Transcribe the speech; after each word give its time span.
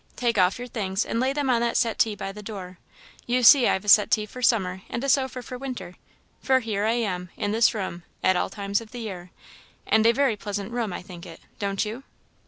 Take 0.15 0.39
off 0.39 0.57
your 0.57 0.67
things, 0.67 1.05
and 1.05 1.19
lay 1.19 1.31
them 1.31 1.47
on 1.51 1.61
that 1.61 1.77
settee 1.77 2.15
by 2.15 2.31
the 2.31 2.41
door. 2.41 2.79
You 3.27 3.43
see 3.43 3.67
I've 3.67 3.85
a 3.85 3.87
settee 3.87 4.25
for 4.25 4.41
summer 4.41 4.81
and 4.89 5.03
a 5.03 5.07
sofa 5.09 5.43
for 5.43 5.59
winter; 5.59 5.93
for 6.41 6.59
here 6.61 6.85
I 6.85 6.93
am, 6.93 7.29
in 7.37 7.51
this 7.51 7.75
room, 7.75 8.01
at 8.23 8.35
all 8.35 8.49
times 8.49 8.81
of 8.81 8.93
the 8.93 8.99
year; 8.99 9.29
and 9.85 10.03
a 10.07 10.11
very 10.11 10.35
pleasant 10.35 10.71
room 10.71 10.91
I 10.91 11.03
think 11.03 11.27
it 11.27 11.39
don't 11.59 11.85
you?" 11.85 12.01